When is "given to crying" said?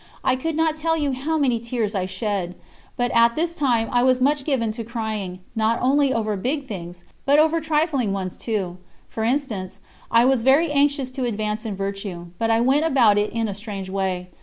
4.45-5.41